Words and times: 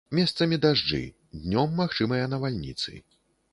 Месцамі 0.19 0.57
дажджы, 0.63 1.01
днём 1.43 1.77
магчымыя 1.83 2.31
навальніцы. 2.35 2.91